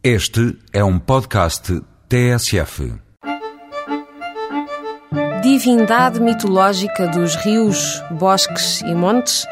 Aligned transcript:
Este 0.00 0.56
é 0.72 0.84
um 0.84 0.96
podcast 0.96 1.82
TSF. 2.08 2.94
Divindade 5.42 6.20
mitológica 6.20 7.08
dos 7.08 7.34
rios, 7.34 8.00
bosques 8.12 8.80
e 8.82 8.94
montes, 8.94 9.44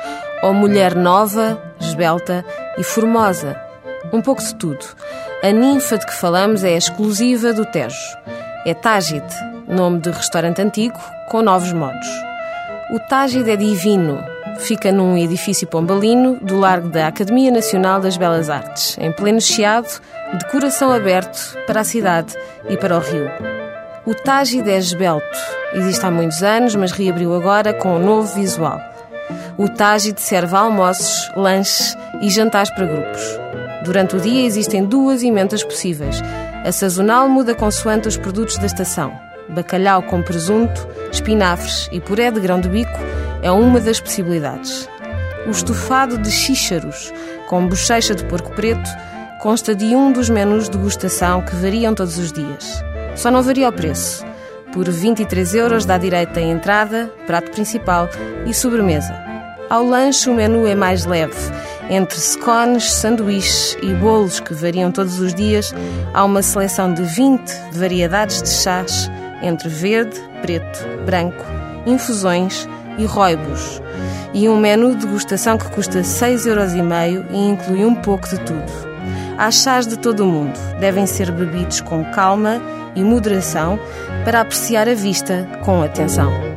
ou 0.45 0.54
mulher 0.54 0.95
nova, 0.95 1.61
esbelta 1.80 2.45
e 2.79 2.85
formosa? 2.85 3.61
Um 4.12 4.22
pouco 4.22 4.40
de 4.40 4.54
tudo. 4.54 4.87
A 5.43 5.51
ninfa 5.51 5.98
de 5.98 6.06
que 6.06 6.14
falamos 6.14 6.63
é 6.63 6.77
exclusiva 6.77 7.53
do 7.53 7.67
Tejo. 7.67 7.97
É 8.65 8.73
Tágide, 8.73 9.35
nome 9.67 9.99
de 9.99 10.13
restaurante 10.13 10.63
antigo, 10.63 10.99
com 11.29 11.43
novos 11.43 11.73
modos. 11.73 12.07
O 12.93 13.01
Tágide 13.01 13.51
é 13.51 13.57
divino. 13.57 14.36
Fica 14.59 14.91
num 14.91 15.16
edifício 15.16 15.66
pombalino 15.66 16.39
do 16.41 16.59
largo 16.59 16.89
da 16.89 17.09
Academia 17.09 17.50
Nacional 17.50 18.00
das 18.00 18.16
Belas 18.16 18.48
Artes, 18.48 18.96
em 18.98 19.12
pleno 19.12 19.40
chiado, 19.40 20.00
de 20.36 20.50
coração 20.50 20.90
aberto 20.90 21.57
para 21.66 21.80
a 21.80 21.84
cidade 21.84 22.34
e 22.68 22.76
para 22.76 22.96
o 22.96 23.00
rio. 23.00 23.29
O 24.07 24.14
Tágide 24.14 24.71
é 24.71 24.79
esbelto. 24.79 25.25
Existe 25.75 26.04
há 26.04 26.11
muitos 26.11 26.43
anos, 26.43 26.75
mas 26.75 26.93
reabriu 26.93 27.34
agora 27.34 27.75
com 27.75 27.96
um 27.96 28.04
novo 28.04 28.34
visual. 28.34 28.81
O 29.58 29.68
Tágide 29.68 30.21
serve 30.21 30.57
almoços, 30.57 31.31
lanches 31.36 31.96
e 32.20 32.31
jantares 32.31 32.70
para 32.70 32.86
grupos. 32.86 33.23
Durante 33.84 34.17
o 34.17 34.20
dia 34.20 34.45
existem 34.45 34.84
duas 34.84 35.23
emendas 35.23 35.62
possíveis. 35.62 36.23
A 36.64 36.73
sazonal 36.73 37.28
muda 37.28 37.55
consoante 37.55 38.09
os 38.09 38.17
produtos 38.17 38.59
da 38.59 38.67
estação. 38.67 39.12
Bacalhau 39.48 40.03
com 40.03 40.23
presunto, 40.23 40.89
espinafres 41.12 41.89
e 41.92 42.00
puré 42.00 42.31
de 42.31 42.41
grão 42.41 42.61
de 42.61 42.69
bico 42.69 42.98
é 43.47 43.50
uma 43.53 43.78
das 43.78 44.00
possibilidades. 44.00 44.89
O 45.47 45.50
estofado 45.50 46.19
de 46.19 46.33
xícharos, 46.33 47.12
com 47.48 47.69
bochecha 47.69 48.12
de 48.12 48.25
porco 48.25 48.50
preto, 48.50 48.91
consta 49.41 49.73
de 49.73 49.95
um 49.95 50.12
dos 50.12 50.28
menus 50.28 50.64
de 50.64 50.77
degustação 50.77 51.42
que 51.42 51.55
variam 51.55 51.95
todos 51.95 52.19
os 52.19 52.33
dias. 52.33 52.83
Só 53.14 53.31
não 53.31 53.45
varia 53.45 53.69
o 53.69 53.73
preço. 53.73 54.27
Por 54.73 54.91
23 54.91 55.55
euros 55.55 55.87
dá 55.87 55.97
direito 55.97 56.37
à 56.37 56.43
entrada, 56.43 57.09
prato 57.25 57.53
principal 57.53 58.09
e 58.45 58.53
sobremesa. 58.53 59.15
Ao 59.70 59.85
lanche 59.85 60.29
o 60.29 60.35
menu 60.35 60.67
é 60.67 60.75
mais 60.75 61.05
leve. 61.05 61.37
Entre 61.89 62.19
scones, 62.19 62.91
sanduíches 62.91 63.79
e 63.81 63.95
bolos 63.95 64.41
que 64.41 64.55
variam 64.55 64.91
todos 64.91 65.20
os 65.20 65.33
dias, 65.33 65.73
há 66.13 66.25
uma 66.25 66.42
seleção 66.42 66.92
de 66.92 67.03
20 67.03 67.48
variedades 67.75 68.42
de 68.42 68.48
chás, 68.48 69.09
entre 69.41 69.69
verde, 69.69 70.20
preto, 70.42 70.85
branco, 71.05 71.45
infusões 71.87 72.69
e 72.98 73.05
roibos. 73.05 73.80
E 74.33 74.48
um 74.48 74.56
menu 74.58 74.94
de 74.94 75.06
degustação 75.06 75.56
que 75.56 75.70
custa 75.70 76.00
6,5 76.00 76.47
euros 76.47 76.72
e 77.30 77.36
inclui 77.36 77.84
um 77.84 77.94
pouco 77.94 78.28
de 78.28 78.39
tudo. 78.41 78.86
Há 79.39 79.50
chás 79.50 79.86
de 79.86 79.98
todo 79.98 80.20
o 80.20 80.27
mundo. 80.27 80.58
Devem 80.80 81.06
ser 81.06 81.30
bebidos 81.30 81.80
com 81.80 82.05
calma 82.12 82.61
e 82.94 83.02
moderação 83.02 83.78
para 84.24 84.41
apreciar 84.41 84.89
a 84.89 84.94
vista 84.94 85.47
com 85.64 85.83
atenção. 85.83 86.56